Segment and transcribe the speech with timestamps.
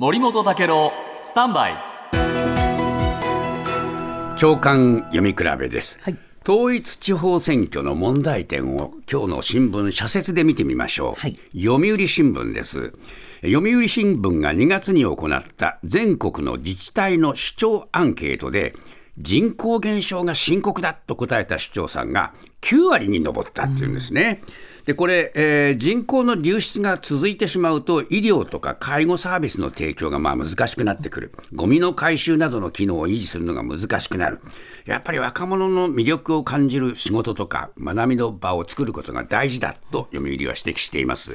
[0.00, 1.76] 森本武郎スタンバイ。
[4.36, 6.16] 長官読み比べです、はい。
[6.48, 11.36] 統一地方選挙の問題点を今日の新聞社説で見てみましょう、はい。
[11.52, 12.92] 読売新聞です。
[13.42, 18.76] 読売新聞が2月に行った全国の自治体の首長アンケートで
[19.18, 24.42] 人口減少が深刻だと答えた首長さんが9割に上ったっていうんですね。
[24.84, 34.40] でこれ、えー人口の流出が続いてしまうと、医療とか介護サービスの提供がまあ難しくなってくる、ゴミの回収などの機能を維持するのが難しくなる、
[34.86, 41.34] やっぱり若者の魅力を感じる仕事とか、学びの場を作ることが大事だと読売は指摘しています。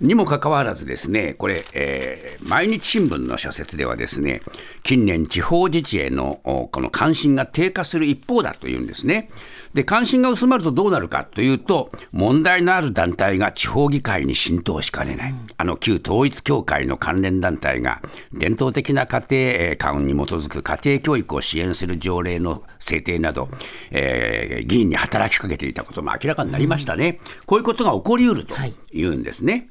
[0.00, 4.40] にもかかわらずですね、これ、えー毎日新聞の社説ではですね、
[4.82, 9.30] 近年地方自治へのおこの関心が低下する一方だというんですね。
[9.72, 15.34] で、関心が薄まるとどうなるかというと、問題のある団体が地方議会に浸透しかねない。
[15.56, 23.48] あの旧統一教会の関連団体が伝統的な家庭えー観に基づく家庭教育を支援する条例の制定など、
[23.90, 27.20] えー議員に働きかけていたことも明らかになりましたね。
[27.46, 29.68] こういうことが起こりうるとはい言うんですね。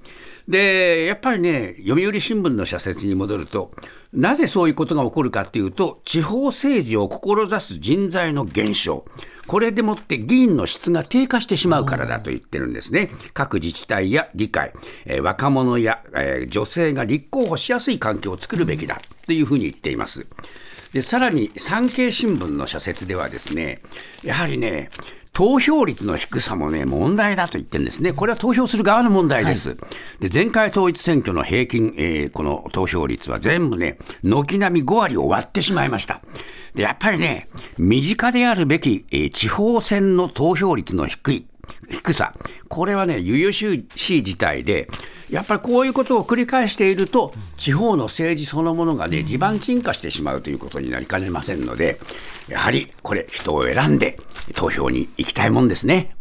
[0.47, 3.71] でやっぱりね、読売新聞の社説に戻ると、
[4.11, 9.05] なぜそういうことが起こるかというと、地方政治を志す人材の減少、
[9.47, 13.09] これでもって議員の質が低下してしまうからだと言ってるんですね。
[13.33, 14.73] 各自治体や議会、
[15.05, 20.25] えー若者や、えー女性が立候補しやすい環境を作るべきだというふうに言っています。
[20.93, 23.81] でさらに産経新聞の社説ではですね、
[24.23, 24.91] やはりね、
[25.33, 28.13] 投票率の低さもね、問題だと言ってるんですね。
[28.13, 29.75] これは投票する側の問題です。
[30.19, 36.21] で、前回統一選挙の平均、えーこの投票率は全部ね、軒並み5割を割ってしまいました。
[36.75, 41.45] で、やっぱりね、身近であるべき、えー地方選の投票率の低い、
[41.89, 42.35] 低さ、
[42.67, 44.87] これはね、悠々しい事態で、
[45.31, 51.99] やっぱりこういうことを繰り返していると、地方の政治そのものがね、地盤沈下してしまうということになりかねませんので、
[52.47, 54.19] やはりこれ、人を選んで
[54.53, 56.15] 投票に行きたいもんですね。